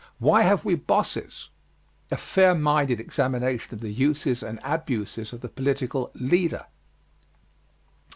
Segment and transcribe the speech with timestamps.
[0.17, 1.49] WHY HAVE WE BOSSES?
[2.09, 6.65] A fair minded examination of the uses and abuses of the political "leader."